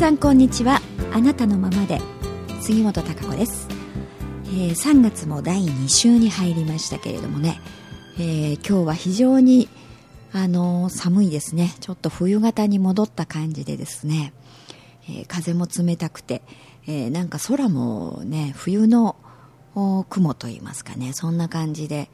[0.00, 0.80] さんこんにちは。
[1.12, 2.00] あなたのままで。
[2.62, 3.68] 杉本孝子です、
[4.46, 7.60] えー、3月も第2週に入りましたけれどもね、
[8.18, 9.68] えー、今日は非常に
[10.32, 11.74] あのー、寒いですね。
[11.80, 14.32] ちょっと冬型に戻った感じでですね、
[15.06, 16.40] え風も冷たくて、
[16.86, 19.16] えなんか空もね冬の
[20.08, 21.12] 雲といいますかね。
[21.12, 22.08] そんな感じで、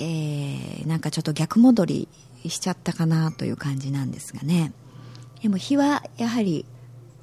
[0.00, 2.08] えなんかちょっと逆戻り
[2.48, 4.72] しちゃったかなという感じなんですがね。
[5.44, 6.64] でも日はやはり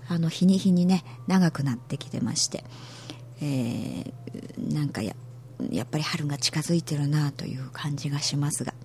[0.07, 2.63] あの日に日にね長くなってきてまして、
[3.41, 5.15] えー、なんかや
[5.71, 8.75] やっぱり春が近づいてるなという感じがしますが、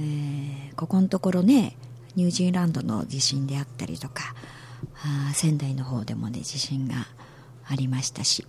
[0.00, 1.76] えー、ここのところね
[2.16, 4.34] ニュージーランドの地震であったりとか
[5.28, 7.06] あ仙台の方でもね地震が
[7.66, 8.46] ありましたし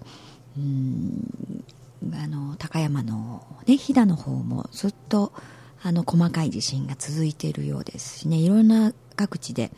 [0.57, 1.65] うん
[2.13, 5.33] あの高山の、ね、飛騨の方もずっと
[5.81, 9.71] あの細かい地震が続いているようですしねいろんな各地で、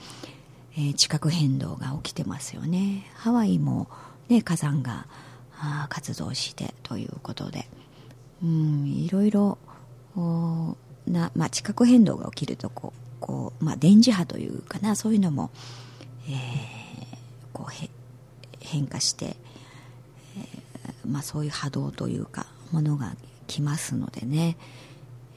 [0.78, 3.10] えー、地殻変動が起きてますよね。
[3.16, 3.88] ハワイも、
[4.30, 5.08] ね、火山が
[5.90, 7.68] 活動してということで。
[8.44, 9.58] うんいろいろ
[11.08, 15.50] な、まあ、地殻変動が起きるとこうこう、まあ、電磁波というかなそういうのも、
[16.30, 16.36] えー、
[17.54, 17.90] こうへ
[18.60, 19.36] 変化して、
[20.38, 23.16] えーまあ、そういう波動というかものが
[23.48, 24.58] 来ますのでね、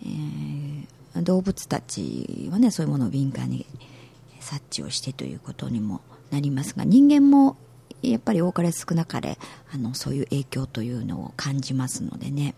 [0.02, 3.66] えー、動物たちはねそういうものを敏感に
[4.40, 6.00] 察知をしてということにも
[6.30, 7.56] なりますが人間も
[8.02, 9.38] やっぱり多かれ少なかれ
[9.72, 12.54] あのそういう影響というのを感じますのでね。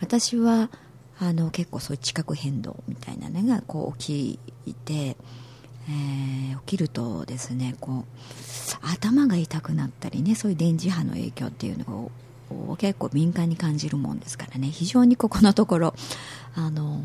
[0.00, 0.70] 私は
[1.18, 8.04] あの結構そういう地殻変動みたいなのがこう起きて、えー、起きるとですねこう
[8.82, 12.10] 頭が痛くなったりねそういう電磁波の影響っていうの
[12.50, 14.68] を結構敏感に感じるもんですからね。
[14.68, 15.94] 非常にここのところ
[16.54, 17.00] あの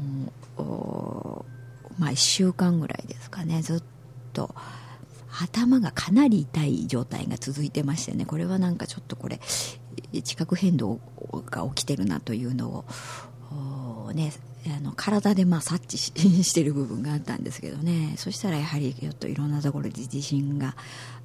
[1.98, 3.62] まあ1週間ぐらいですかね。
[3.62, 3.84] ずっ
[4.34, 4.54] と
[5.42, 8.26] 頭がかなり痛い状態が続いてましてね。
[8.26, 9.40] これはなんかちょっとこれ
[10.24, 11.00] 地殻変動
[11.50, 12.86] が起きてるなというの
[13.52, 14.34] をね
[14.68, 15.98] あの体でまあ察知
[16.44, 18.16] してる部分があったんですけどね。
[18.18, 20.76] そしたらやはりちょっといろんなところで地震が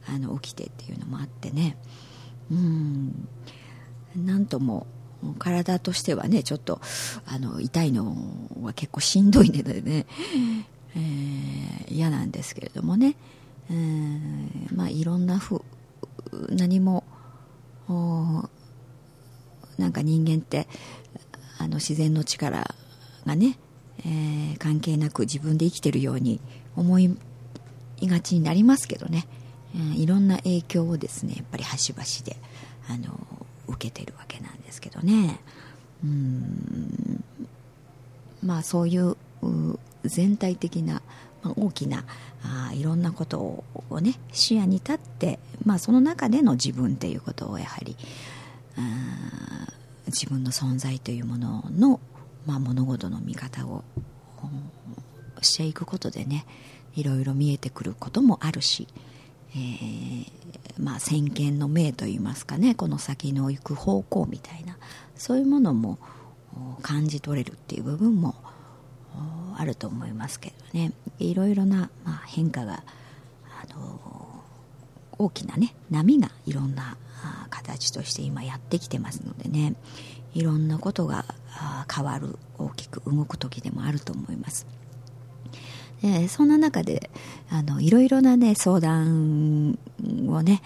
[0.06, 1.76] あの起きてっていうのもあってね。
[2.50, 3.28] うん。
[4.16, 4.86] なんとも
[5.38, 6.80] 体としてはねちょっと
[7.26, 8.16] あの痛いの
[8.62, 10.06] は結構しんどいのでね、
[10.96, 13.16] えー、嫌なんですけれどもね、
[13.70, 15.62] えー、まあいろんなふ
[16.50, 17.04] 何も
[19.78, 20.66] なんか人間って
[21.58, 22.74] あの自然の力
[23.26, 23.58] がね、
[24.00, 26.40] えー、関係なく自分で生きてるように
[26.76, 27.16] 思い
[28.02, 29.26] がちになりますけどね、
[29.74, 32.36] えー、いろんな影響をですねやっぱり端々で
[32.88, 35.41] あの受けてるわけなんですけどね。
[36.02, 37.25] うん。
[38.42, 39.16] まあそういう
[40.04, 41.02] 全体的な、
[41.42, 42.04] まあ、大きな
[42.42, 47.97] あいろんなことをね視野に立って、まあ、その中での自分っていうことをやはり
[50.06, 52.00] 自分の存在というものの、
[52.46, 53.82] まあ、物事の見方を
[55.41, 56.44] していくことでね
[56.96, 58.88] いろいろ見えてくることもあるし、
[59.54, 60.26] えー、
[60.78, 64.76] まあ、先見の明といいますかねこの先の行く方向みたいな
[65.15, 65.98] そういうものも
[66.82, 68.34] 感じ取れるっていう部分も
[69.56, 72.82] あると思いますけどねいろいろな、まあ、変化が、
[73.48, 74.00] あの
[75.16, 76.97] 大きなね波がいろんな
[77.50, 79.75] 形として今やってきてますのでね
[80.34, 81.25] いろんなことが
[81.93, 84.66] 変わる大きく動く時でもあると思います。
[86.03, 87.10] でそんな中で
[87.50, 89.78] あのいろいろな、ね、相談
[90.28, 90.62] をね、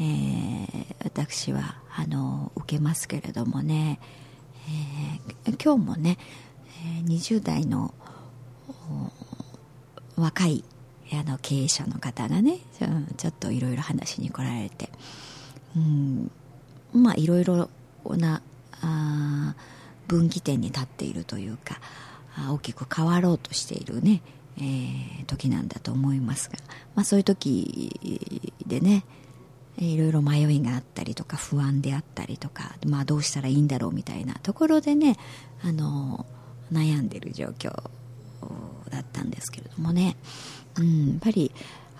[0.00, 4.00] えー、私はあの受けますけれどもね、
[5.46, 6.18] えー、今日もね
[7.06, 7.92] 20代の
[10.16, 10.64] 若い
[11.12, 12.58] あの経営者の方がね
[13.16, 14.90] ちょっといろいろ話に来られて、
[15.76, 16.30] うん、
[16.92, 17.68] まあいろいろ
[18.04, 18.42] な
[18.80, 19.54] あ
[20.06, 21.80] 分岐点に立っているというか
[22.50, 24.22] 大きく変わろうとしているね
[24.60, 26.56] えー、時なんだと思いますが、
[26.94, 29.04] まあ、そういう時でね
[29.78, 35.16] いろいろ迷いがあったりとか不安であったりとか、まあ、どうしたらいいんだろうみたいなところでね
[35.62, 36.26] あの
[36.72, 37.70] 悩んでる状況
[38.90, 40.16] だったんですけれどもね、
[40.78, 41.52] うん、やっぱり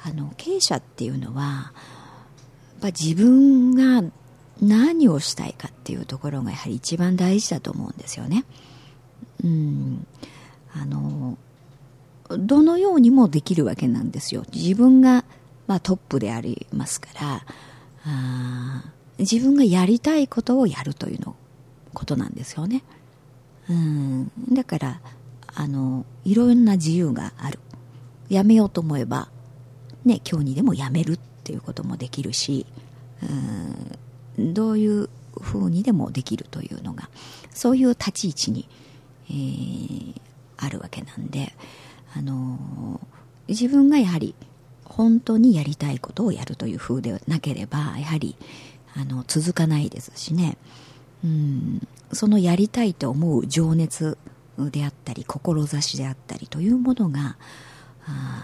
[0.04, 1.72] あの経営者っていうのはや
[2.78, 4.08] っぱ自分が
[4.60, 8.44] 何をしたいかっていうところがやはり一番大事だと思うんですよね。
[9.44, 10.06] うん、
[10.74, 11.38] あの
[12.30, 14.44] どのようにもできるわけなんですよ。
[14.52, 15.24] 自分が、
[15.66, 17.44] まあ、トップでありますから
[18.06, 18.84] あ
[19.18, 21.34] 自分がやりたいことをやるというの
[21.94, 22.82] ことなんですよね。
[23.68, 24.30] うん。
[24.52, 25.00] だから
[25.54, 27.58] あのいろんな自由がある。
[28.28, 29.28] やめようと思えば
[30.04, 32.66] ね、今日にでもやめるっていうこともできるし
[34.36, 34.54] うん。
[34.54, 35.08] どういう
[35.40, 37.08] ふうにでもできるというのが
[37.52, 38.68] そういう立ち位置に、
[39.30, 40.20] えー、
[40.56, 41.54] あるわけなんで、
[42.14, 43.00] あの、
[43.48, 44.34] 自分がやはり
[44.84, 48.36] 本当にやりたいことをやるというふうでなければやはり
[48.94, 50.56] あの続かないですしね。
[51.24, 51.86] うん。
[52.12, 54.16] そのやりたいと思う情熱
[54.58, 57.36] であったり志であったりというものが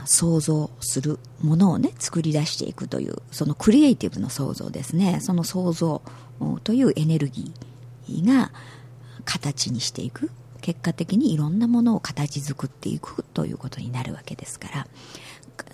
[0.05, 5.21] 想像するものをね作り出していくというそのクリエイティブの創造ですね。
[5.21, 6.03] その想像
[6.63, 8.53] というエネルギーが
[9.25, 10.31] 形にしていく
[10.65, 14.87] 結果的にいろんなものを形作っていくということになるわけですから、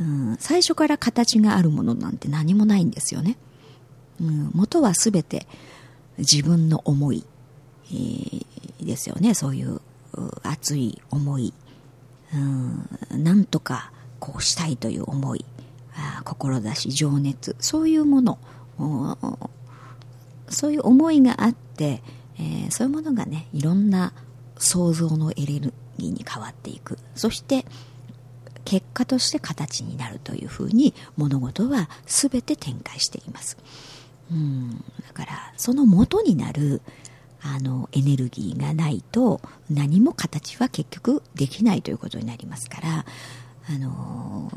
[0.00, 3.36] うん、最初から形があるものなんて何もないんですよね、
[4.20, 5.46] うん、元は全て
[6.18, 7.24] 自分の思い、
[7.92, 9.34] えー、ですよね。
[9.34, 9.80] そういう
[10.42, 11.54] 熱い思い
[12.34, 15.44] うんなんとかこうしたいという思い
[16.74, 18.38] 志情熱そういうもの
[20.48, 22.02] そういう思いがあって、
[22.40, 24.12] えー、そういうものがねいろんな
[24.60, 26.98] 想像のエネルギーに変わっていく。
[27.16, 27.64] そして
[28.64, 33.56] 結果として形になるというふうに物事は全て展開しています。
[34.30, 34.76] うん。
[34.76, 36.82] だからその元になる
[37.42, 39.40] あのエネルギーがないと
[39.70, 43.06] 何も形は結局できないということになりますから
[43.68, 44.52] あの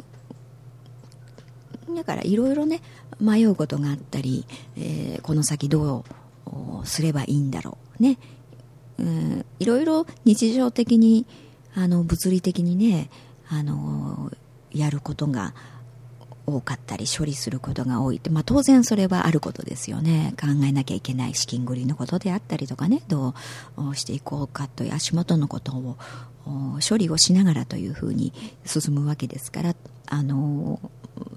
[1.95, 2.81] だからいろいろね
[3.21, 4.45] 迷うことがあったり、
[4.75, 6.03] えー、この先ど
[6.81, 8.03] うすればいいんだろう。
[8.03, 8.17] ね、
[8.99, 11.25] うん、いろいろ日常的に
[11.75, 13.09] あの物理的にね
[13.49, 14.31] あの
[14.71, 15.53] やることが
[16.45, 20.33] 多かったり処理することが多いって、まあ、当然それはあることですよね。
[20.39, 23.33] 考えなきゃいけない資金繰りのことであったりとかねど
[23.77, 25.97] うしていこうかという足元のことを
[26.87, 28.33] 処理をしながらというふうに
[28.65, 29.75] 進むわけですから
[30.07, 30.79] あの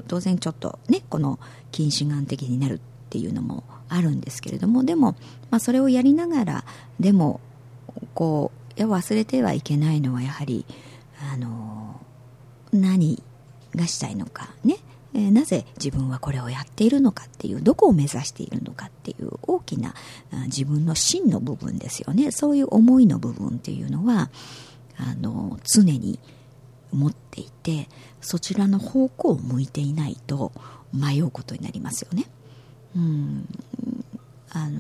[0.09, 1.39] 当然ちょっとねこの
[1.71, 2.81] 近視眼的になるっ
[3.11, 5.13] ていうのもあるんですけれどもでも、
[5.51, 6.65] まあ、それをやりながら
[6.99, 7.41] でも
[8.17, 10.65] こう忘れてはいけないのはやはり
[11.33, 12.01] あの
[12.73, 13.23] 何
[13.75, 14.79] がしたいのかね。
[15.15, 19.95] えなぜ自分はこれをやっているのかっていうどこを目指しているのかっていう大きな
[20.47, 22.33] 自分の真の部分ですよね。
[22.33, 24.31] そういう思いの部分っていうのは
[24.97, 26.19] あの常に
[26.93, 27.89] 持っていて
[28.21, 30.53] そちらの方向を向いていないと
[30.93, 32.25] 迷うことになりますよね。
[32.97, 33.47] うん。
[34.51, 34.79] あの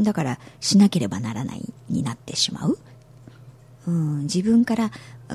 [0.00, 2.78] だからしなければならないになってしまう、
[3.86, 4.90] うん、自分から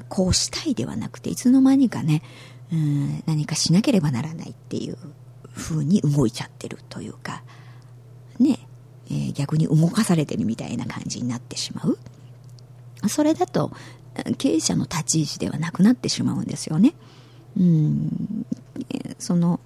[0.09, 2.23] こうしたいではなくていつの間にかね
[2.71, 4.97] うん何かしなければならないっていう
[5.55, 7.43] 風に動いちゃってるというか
[8.39, 8.59] ね、
[9.07, 11.97] えー、逆に動かされてるみたいな感じになってしまう。
[13.09, 13.71] それだと
[14.37, 16.93] 経営者の立ち位置ではなくなってしまうんですよね。
[17.57, 18.45] うん
[19.19, 19.59] その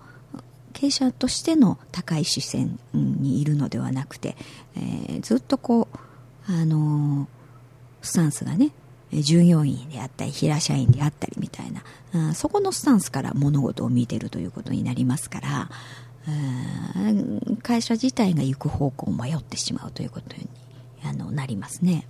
[0.77, 4.37] 経営者としての高い視線にいるのではなくて、
[4.75, 7.27] えー、ずっとこうあのー、
[8.03, 8.71] スタンスがね
[9.11, 11.81] 従業員であったり平社員であったりみたいな、
[12.13, 15.69] うん、そこのスタンスから物事を見てるということになりますから、
[17.63, 20.47] 会社自体が行く方向を迷ってしまうということに
[21.03, 22.05] あのなりますね。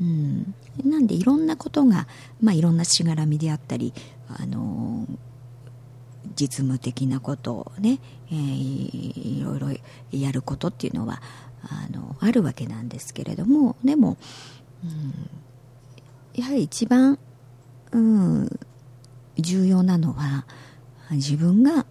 [0.00, 2.08] うん、なんでいろんなことが、
[2.42, 3.94] まあ、いろんなしがらみであったり、
[4.28, 5.06] あの
[6.34, 7.98] 実務的なことをね、
[8.30, 9.68] えー、いろいろ
[10.18, 11.22] やることっていうのは
[11.62, 14.16] あのあるわけなんですけれどもでも、
[14.84, 15.30] うん、
[16.34, 17.18] やはり一番、
[17.92, 18.58] うん、
[19.38, 20.46] 重要なのは
[21.10, 21.86] 自分が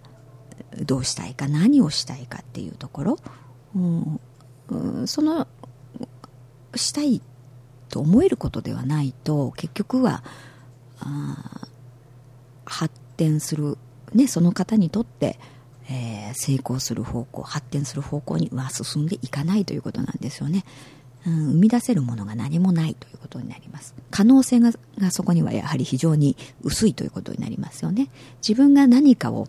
[0.82, 3.18] どうしたいか何をしたいかっていうところ、
[3.76, 4.20] うん
[4.70, 5.48] うん、その
[6.76, 7.22] したい
[7.90, 10.24] と思えることではないと結局は
[11.00, 11.68] あ
[12.66, 13.78] 発展する、
[14.14, 15.40] ね、その方にとって、
[15.90, 20.64] えー、成功する方向発展する方向には進んでいかないということなんですよね。
[21.26, 23.96] うん、生み出せるものが何もないということになります。
[24.12, 28.10] 可能性ががそこにはやはり非常に薄いということになりますよね。
[28.48, 29.48] 自分が何かを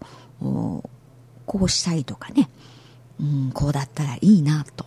[1.47, 2.49] こうしたいとかね、
[3.21, 4.87] うん、こうだったらいいなと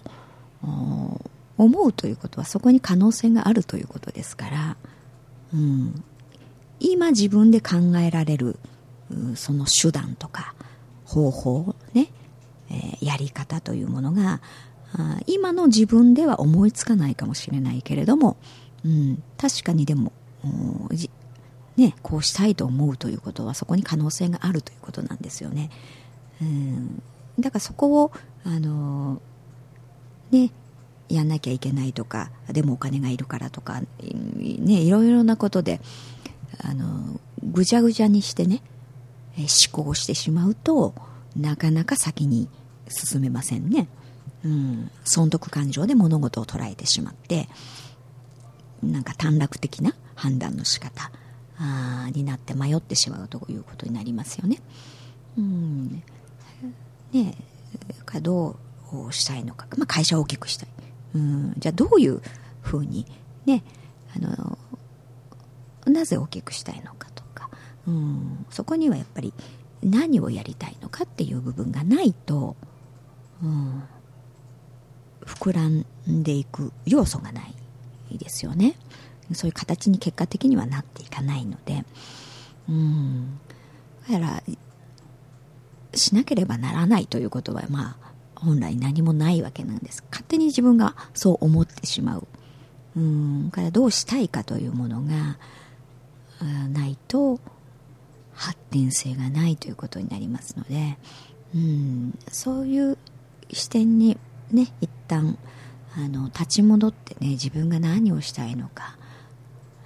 [1.57, 4.77] 思うということはそこに可能性があるということですから、
[5.53, 6.03] うん、
[6.79, 8.59] 今自分で考えられる
[9.35, 10.53] その手段とか
[11.05, 12.09] 方法ね、
[12.69, 14.41] えー、やり方というものが
[15.25, 18.37] 今の自分では思いつかないかもしれないけれども、
[18.85, 20.11] うん、確かにでも、
[21.75, 25.69] ね、こうしたいと思うということはそこに可能性があるということなんですよね。
[26.41, 27.01] うん、
[27.39, 28.11] だからそこを、
[28.43, 29.21] あの
[30.31, 30.51] ね、
[31.09, 35.79] やんなきゃいけないとかでもお金がいるからとか、ね、いろいろなことで
[36.63, 38.61] あのぐちゃぐちゃにしてね、
[39.41, 40.93] 思考してしまうと
[41.35, 42.49] なかなか先に
[42.87, 43.87] 進めませんね、
[44.43, 47.47] うん、損得感情で物事を捉えてしまって
[48.81, 51.11] なんか短絡的な判断の仕方
[51.59, 54.61] あになって迷ってしまうということになりますよね。
[55.37, 56.03] うん。
[57.11, 57.35] ね
[58.05, 58.57] かど
[59.09, 60.69] うしたいのか、まあ、会社を大きくしたい、
[61.15, 62.21] うん、じゃあどういう
[62.61, 63.05] ふうに
[63.45, 63.63] ね
[64.15, 64.57] あの
[65.85, 67.16] なぜ大きくしたいのかとか、
[67.87, 69.33] うん、そこにはやっぱり
[69.81, 72.55] 何をやりたいのかっていう部分がないと、
[73.41, 73.83] うん、
[75.25, 75.85] 膨らん
[76.23, 78.75] でいく要素がないですよね。
[79.33, 81.83] そういう形に結果的にはなっていかないので。
[82.69, 83.39] うん。
[84.09, 84.43] だから
[85.93, 90.03] しなければならないということはまあ本来何もないわけなんです。
[90.09, 92.27] 勝手に自分がそう思ってしまう。
[92.95, 93.51] うん。
[93.51, 95.37] からどうしたいかというものが
[96.69, 97.39] ないと
[98.37, 100.97] 発展性がないということになりますので
[101.55, 102.97] うんそういう
[103.51, 104.17] 視点に
[104.51, 105.37] ね一旦
[105.95, 108.95] あの立ち戻ってね自分が何をしたいのか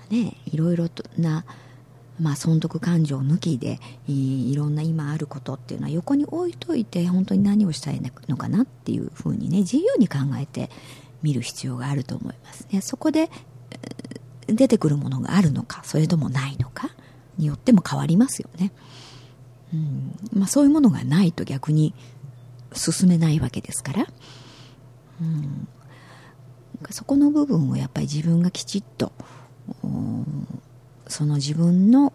[0.09, 1.45] ねいろいろな
[2.19, 10.69] まあ、損得感情抜きでいろんな今あることっていうのは横に置いといて本当に何をしたいのかなっていうふうにね自由に考えて
[11.23, 12.67] みる必要があると思います。
[12.71, 13.31] ねそこで
[14.45, 16.91] 出てくるものがあるのかそれともないのか
[17.37, 18.71] によっても変わりますよね、
[19.73, 20.15] うん。
[20.33, 21.93] まあ、そういうものがないと逆に
[22.73, 24.07] 進めないわけですから、
[25.21, 25.67] うん、
[26.89, 29.11] そこの部分をやっぱり自分がきちっと
[31.07, 32.13] その自分の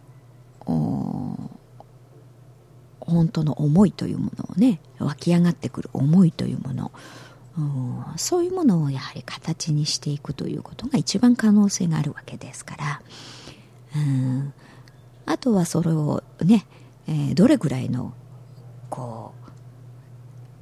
[3.01, 6.91] 本当の思いというものをね湧き上がってくる思いというもの。
[8.17, 13.01] そういうものをやはり形にしていくということが一番可能性があるわけですから。
[13.95, 14.53] うん。
[15.27, 16.67] あとはそれをね、
[17.07, 18.15] えー、どれぐらいの
[18.89, 19.35] こ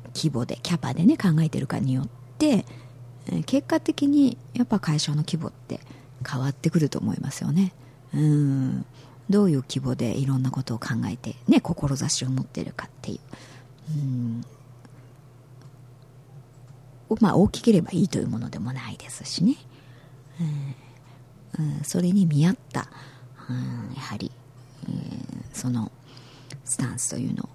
[0.06, 2.64] う規模でキャパでね考えてるかによって、
[3.26, 5.80] えー、結果的にやっぱ会社の規模って
[6.26, 7.73] 変わってくると思いますよね。
[8.14, 8.87] うん。
[9.30, 14.44] どういう規模でいろんなことを考えて、ね、志を持ってるかっていう、うん。
[17.21, 19.56] まあ、大きければいいというものでもないですしね、
[21.59, 22.88] うん、うん、それに見合った、
[23.49, 24.33] うん、やはり、
[24.88, 25.91] うん、その
[26.64, 27.49] スタンスというの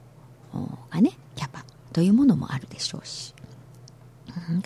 [0.90, 3.34] がねキャパというものもあるでしょうし。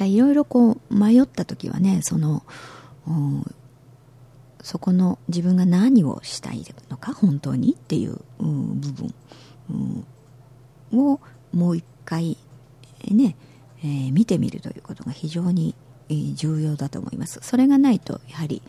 [0.02, 2.44] いろいろこう迷った時はねその、
[4.62, 10.06] そこの自分が何をしたいのか本当にっていう、部分、
[10.94, 11.20] を
[11.54, 12.38] もう一回
[13.10, 13.36] ね、
[13.80, 15.76] えー、見てみるということが非常に、
[16.36, 17.40] 重要だと思います。
[17.42, 18.62] それがないとやはり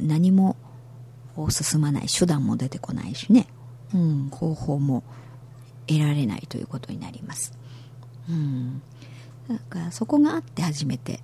[0.00, 0.56] 何も
[1.50, 3.46] 進まない手段も出てこないしね、
[3.94, 5.02] うん、方法も
[5.86, 7.52] 得られないということになります、
[8.28, 8.82] うん、
[9.48, 11.20] だからそこがあって初めて、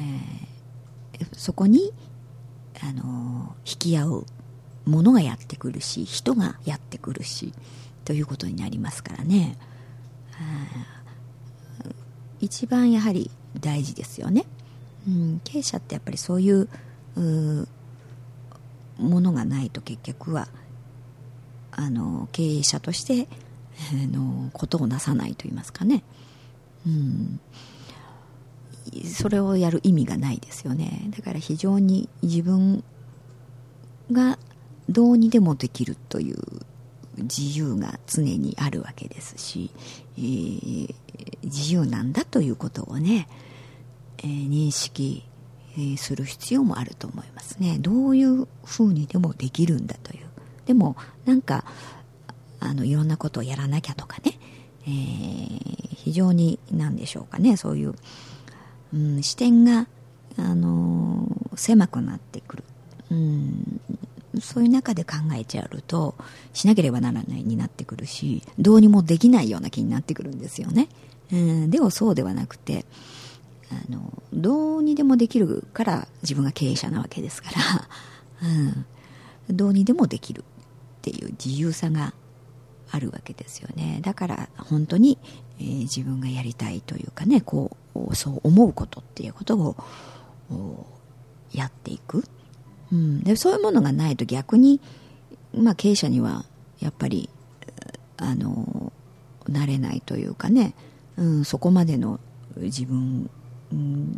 [0.00, 1.92] えー、そこに
[2.82, 4.26] あの引き合う
[4.84, 7.52] ものがやってくるし人がやってくるし
[8.04, 9.56] ということになりますからね。
[12.40, 14.44] 一番やはり大事ですよね、
[15.08, 16.68] うん、経営者ってやっぱりそういう
[18.98, 20.48] ものがないと結局は
[21.70, 23.28] あの経営者として
[23.92, 26.04] あのことをなさないと言いますかね、
[26.86, 27.40] うん、
[29.04, 31.08] それをやる意味がないですよね。
[31.16, 32.84] だから非常に自分
[34.12, 34.38] が
[34.88, 36.38] どうにでもできるという
[37.16, 39.70] 自由が常にあるわけですし、
[40.18, 40.94] えー、
[41.44, 43.28] 自由なんだということをね、
[44.18, 45.24] えー、認識
[45.96, 47.78] する必要もあると思いますね。
[47.80, 50.26] どういうふうにでもできるんだという。
[50.66, 51.64] でもなんか
[52.60, 54.38] あのいろんなことをやらなきゃとかね、
[54.86, 57.56] えー、非常に何でしょうかね。
[57.56, 57.94] そういう
[58.94, 59.88] うん、視点が、
[60.38, 62.64] あのー、狭くなってくる、
[63.10, 63.80] うん、
[64.40, 66.14] そういう中で考えちゃうと
[66.52, 70.88] しなければならないになってくるしどうにもできないような気になってくるんですよね、
[71.32, 72.84] うん、でもそうではなくて
[73.70, 77.88] あのどうにでもできるから自分が経営者なわけですから、
[79.48, 80.44] うん、どうにでもできるっ
[81.02, 82.14] ていう自由さが
[82.90, 84.00] あるわけですよね。
[84.02, 85.18] だから本当に、
[85.58, 89.56] えー、自分がやりたいというかねこうそう思うことっていうこと
[90.50, 90.86] を
[91.52, 92.24] やっていく、
[92.92, 94.80] うん、でそういうものがないと逆に、
[95.54, 96.44] まあ、経営者には
[96.80, 97.28] やっぱり
[98.16, 98.92] あの
[99.48, 100.74] なれないというかね、
[101.16, 102.20] うん、そこまでの
[102.56, 103.30] 自分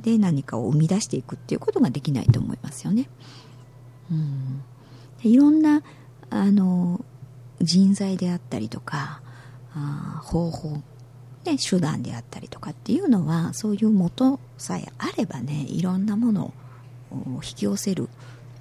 [0.00, 3.08] で何かを生み出していくっていうことができないと思いますよね。
[4.10, 4.62] うん、
[5.22, 5.82] いろんな
[6.30, 7.04] あの
[7.60, 9.20] 人材であったりとか
[9.74, 10.82] あ方法、
[11.44, 16.52] ね、手段であったりとかっていうのはそういう元さえあればねいろんなもの
[17.10, 18.08] を引き寄せる、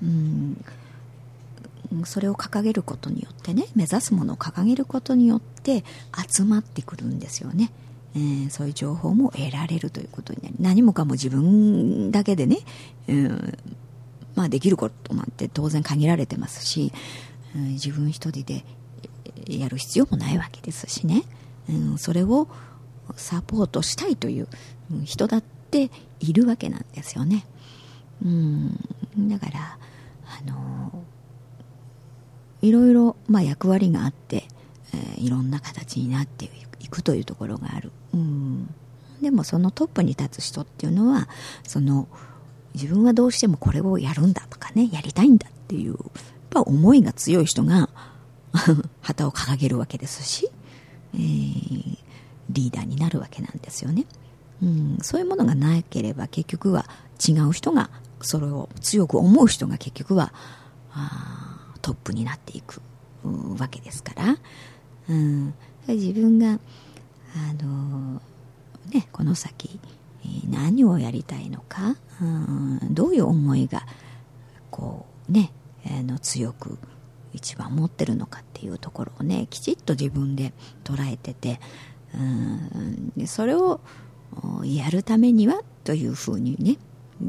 [0.01, 0.63] うん、
[2.05, 5.83] それを掲げることによってね目指すものを掲げることによって
[6.29, 7.71] 集まってくるんですよね。
[8.15, 12.59] えー、そういう情報も得られるということになり何もかも自分だけでね、
[13.09, 13.57] うん、
[14.35, 16.93] まあ、できることなんて当然限られてますし、
[17.55, 18.63] うん、自分一人で
[19.47, 21.23] やる必要もないわけですしね、
[21.69, 22.47] うん、それを
[23.15, 24.47] サポートしたいという
[25.03, 27.45] 人だっているわけなんですよね。
[28.23, 28.77] うん、
[29.29, 29.77] だから
[30.25, 31.03] あの
[32.61, 34.45] いろいろ、まあ、役割があって、
[34.93, 38.73] えー、いろんな形になっていくというところがある、うん、
[39.21, 41.27] でもそのトップに立つ人っていうのは
[41.63, 42.07] その
[42.73, 45.99] 自分はどうしてもこれをやるんだとかねやりたいんだっていうやっ
[46.49, 47.89] ぱ思いが強い人が
[49.01, 50.49] 旗を掲げるわけですし、
[51.13, 51.97] えー、
[52.49, 54.05] リーダーになるわけなんですよね、
[54.61, 56.85] うん、そういうものがなければ結局は
[57.25, 57.89] 違う人が
[58.21, 60.33] それを強く思う人が結局は
[61.81, 62.81] トップになっていく
[63.23, 64.37] わけですから、
[65.09, 65.53] うん、
[65.93, 66.59] 自分が
[67.35, 68.21] あの、
[68.91, 69.79] ね、この先
[70.49, 73.85] 何をやりたいのか、うん、どういう思いが
[74.71, 75.51] こうね
[75.85, 76.77] あの強く
[77.33, 81.59] 一番持ってるのかっていうところをねきちっと自分で捉えてて、
[83.17, 83.81] うん、それを
[84.63, 86.77] やるためにはというふうにね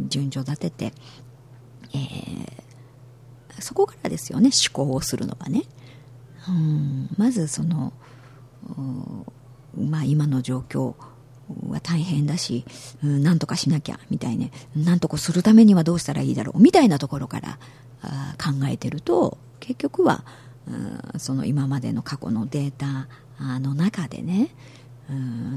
[0.09, 0.93] 順序立てて、
[1.95, 5.63] えー、そこからですよね思考をするのはね、
[6.49, 7.93] うん、まずその、
[9.77, 10.95] まあ、今の状況
[11.69, 12.65] は大変だし、
[13.03, 17.59] なんとかしなきゃみたいねなんとかするためにはどうしたらいいだろうみたいなところから
[18.39, 20.25] 考えてると結局は、
[21.19, 23.09] その今までの過去のデータ
[23.61, 24.51] の中でね、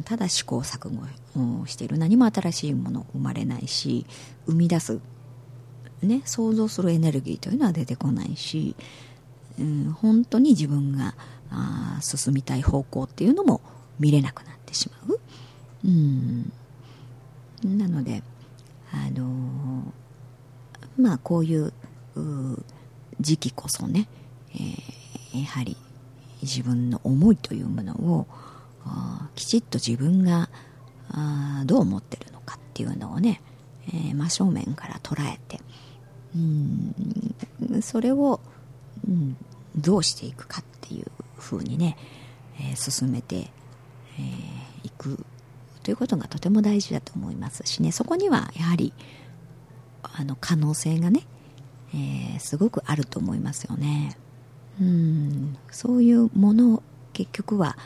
[0.05, 1.97] ただ試行錯誤をしている。
[1.97, 4.05] 何も新しいもの生まれないし
[4.45, 4.99] 生み出す
[6.01, 8.75] ね、想像するエネルギーというのは出てこないし、
[9.59, 11.15] うん、本当に自分が
[11.51, 13.61] あ進みたい方向っていうのも
[13.99, 15.19] 見れなくなってしまう。
[15.85, 16.51] うん、
[17.63, 18.23] なので、
[18.91, 21.73] あのー、まあこういう
[23.19, 24.07] 時期こそね、
[24.53, 25.77] えー、やはり
[26.41, 28.27] 自分の思いというものを
[29.35, 30.49] きちっと自分が
[31.11, 33.41] あどう思ってるのかっていうのをね、
[33.87, 35.59] えー、真正面から捉えて、
[36.35, 38.39] うんそれを、
[39.07, 39.37] うん、
[39.75, 41.05] どうしていくかっていう
[41.37, 41.97] ふうにね、
[42.59, 45.25] えー、進めてい、えー、く
[45.83, 47.63] ということがとても大事だと思います。
[47.65, 48.93] しねそこにはやはり
[50.03, 51.21] あの可能性がね、
[51.93, 54.17] えー、すごくあると思いますよね。
[54.79, 55.57] うん。
[55.71, 57.77] そういうもの結局は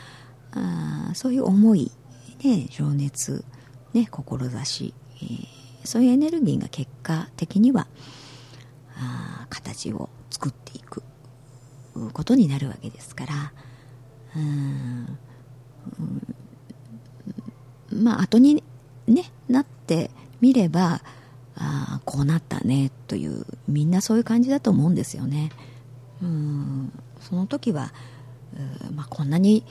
[0.52, 1.92] あそういう思い、
[2.44, 3.44] ね、情熱、
[3.94, 5.48] ね、志、えー、
[5.84, 7.88] そういうエネルギーが結果的には
[8.96, 10.10] あ形を
[12.12, 13.54] ことになるわけですから。
[14.36, 15.18] うん。
[17.92, 18.64] まあ後に
[19.08, 20.10] ねなって
[20.42, 21.02] みれば
[21.56, 25.52] あこうなったねというみんなそういう感じだと思うんですよね。
[26.22, 26.92] うん。
[27.20, 27.94] その時は、
[28.94, 29.64] まあ、こんなに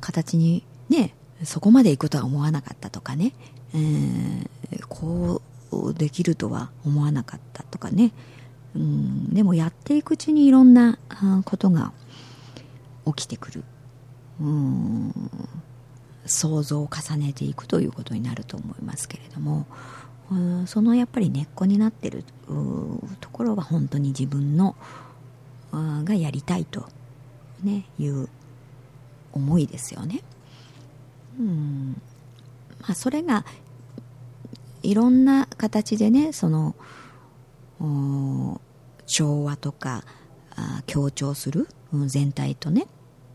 [0.00, 3.32] 形にねそこまでいくとは思わなかったとかね、
[3.74, 8.12] えー、こうできるとは思わなかったとかね、
[8.74, 10.98] うん、でもやっていくうちにいろんな
[11.44, 11.92] ことが
[13.06, 13.64] 起きてくる、
[14.40, 15.14] うん、
[16.26, 19.66] 想像を重ねていくということになると思いますけれども、
[20.30, 22.24] うん、そのやっぱり根っこになってる
[23.20, 24.76] ところは本当に自分の
[25.72, 26.86] がやりたいと、
[27.62, 28.28] ね、いう
[29.32, 30.22] 思いですよね。
[31.38, 32.00] うん
[32.80, 33.44] まあ、それが
[34.82, 36.74] いろんな形でねその
[39.06, 40.04] 調和とか
[40.86, 41.68] 強調する
[42.06, 42.86] 全体とね、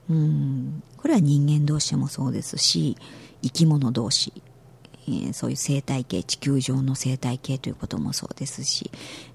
[0.09, 2.97] うん、これは人間同士もそうですし
[3.41, 4.33] 生き物同士、
[5.07, 8.91] えー、そういう生態系地球上の生態系ということもそうですし、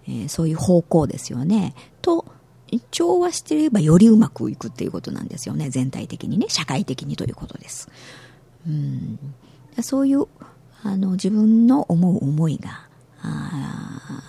[0.06, 1.74] えー、そういう方向ですよね。
[2.02, 2.24] と
[2.92, 5.70] 調和していればよりうまくいくっていうことなんですよね。
[5.70, 6.46] 全体的にね。
[6.48, 7.88] 社会的にということです、
[8.64, 9.18] うん、
[9.82, 10.26] そういう
[10.82, 12.89] あの自分の思う思いが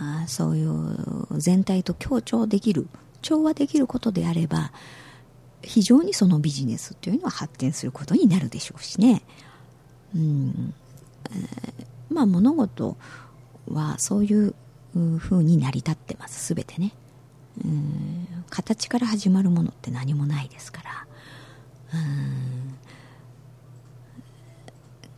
[0.04, 0.98] あそういう
[1.38, 2.88] 全体と協調できる
[3.22, 4.72] 調和できることであれば
[5.62, 9.22] 非常にそのビジネスというのは発展することになるでしょうしね、
[10.16, 10.74] うん。
[11.30, 12.98] えー、まあ物事
[13.70, 14.56] はそういう
[15.20, 16.54] ふうに成り立ってます。
[16.54, 16.94] 全てね、
[17.64, 20.90] うん、形から始まるものって何もないですから。
[21.94, 22.72] うん。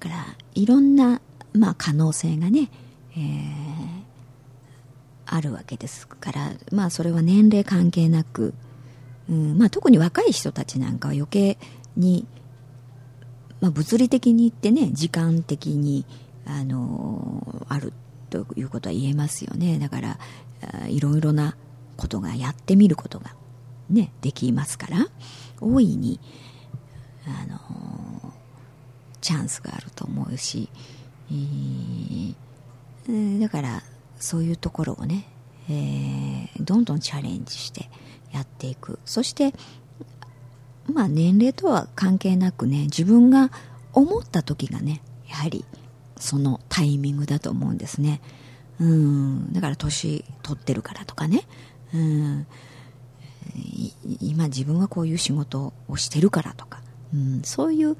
[0.02, 1.22] だからいろんな、
[1.54, 2.69] まあ、可能性がね、
[3.15, 3.92] えー、
[5.34, 8.54] あるわけですからまあそれは年齢関係なく、
[9.28, 11.58] うんまあ、特に若い人たちなんかは余計
[11.98, 12.28] に、
[13.60, 16.06] まあ、物理的に言ってね時間的に
[16.46, 17.93] あのある
[18.30, 19.80] ということは言えますよね。
[19.80, 20.19] だから
[20.88, 21.56] いろいろな
[21.98, 23.36] ことがやってみることが
[23.89, 25.08] ねできますから
[25.62, 26.19] 大いに
[27.26, 28.34] あの
[29.22, 30.69] チャンスがあると思うし、
[31.32, 33.84] えー、だから
[34.23, 35.25] そういうところをね、
[35.69, 37.89] えー、どんどんチャレンジして
[38.31, 38.99] やっていく。
[39.05, 39.53] そして
[40.91, 43.51] まあ年齢とは関係なくね自分が
[43.91, 45.65] 思った時がねやはり
[46.17, 48.21] そのタイミングだと思うんですね。
[48.79, 49.51] うん。
[49.51, 51.45] だから年取ってるからとかね。
[51.93, 52.47] うん。
[54.21, 56.81] 今自分はこういう仕事をしてるからとか、
[57.13, 57.97] うん、そういう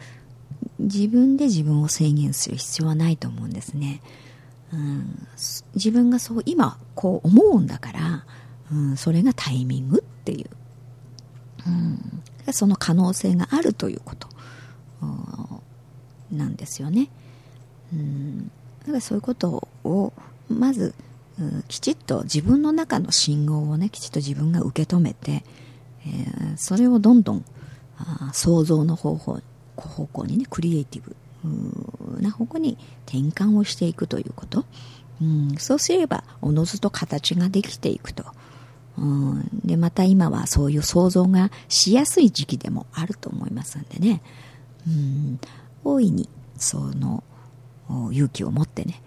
[0.80, 4.02] 自分で自分を制限する必要はないと思うんですね、
[4.74, 5.28] うん、
[5.76, 8.26] 自分がそう今こう思うんだから、
[8.72, 10.50] うん、それがタイミングっていう、
[11.68, 11.70] う
[12.50, 14.28] ん、その可能性があるということ。
[16.32, 17.10] なんですよね、
[17.94, 18.48] うん、
[18.80, 20.14] だからそういうことを
[20.50, 20.94] まず、
[21.40, 25.44] うん、きちっと自分の中の信号をねきちっと自分が受け止めて、
[26.06, 27.46] えー、それをどんどん
[27.98, 29.40] あ想像の方法
[29.76, 31.16] 方向にねクリエイティブ
[32.20, 34.66] な方向に転換をしていくということ、
[35.22, 38.26] うん、そうすればおのずと形ができていくと、
[38.98, 44.22] うん、でまた今はそういう想像がしやすい時期でもあると思いますんでね、
[44.88, 45.40] うん、
[45.84, 47.24] 大いにその
[48.12, 49.02] 勇気を持ってね、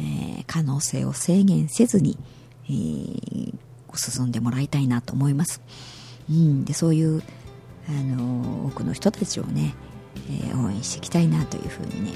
[0.00, 2.18] えー、可能性を制限せずに、
[2.66, 3.54] えー、
[3.94, 5.60] 進んでもらいたいなと思います、
[6.30, 7.22] うん、でそういう
[7.88, 9.74] あの多くの人たちをね
[10.28, 12.12] えー、応援していきたいなというふうにね、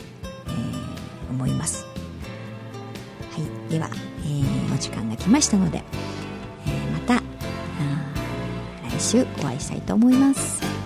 [0.46, 1.87] えー、思います。
[3.32, 3.70] はい。
[3.70, 3.88] では、
[4.22, 5.82] えー、お時間が来ましたので、
[6.66, 7.22] えまた
[8.96, 10.78] 来週お会いしたいと思います。